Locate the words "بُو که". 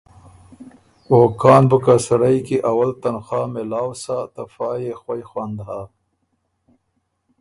1.69-1.95